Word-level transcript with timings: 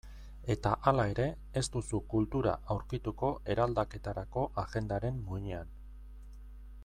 Eta 0.53 0.69
hala 0.91 1.03
ere, 1.11 1.25
ez 1.61 1.63
duzu 1.75 1.99
kultura 2.13 2.55
aurkituko 2.75 3.31
eraldaketarako 3.55 4.47
agendaren 4.63 5.23
muinean. 5.29 5.77